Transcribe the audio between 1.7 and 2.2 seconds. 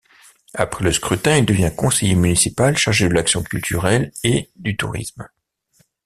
conseiller